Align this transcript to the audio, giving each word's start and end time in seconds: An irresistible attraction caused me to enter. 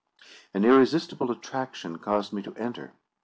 An 0.55 0.65
irresistible 0.65 1.29
attraction 1.29 1.99
caused 1.99 2.33
me 2.33 2.41
to 2.41 2.55
enter. 2.55 2.93